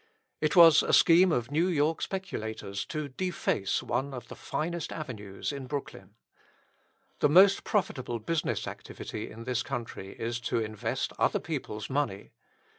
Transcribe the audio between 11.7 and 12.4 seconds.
money.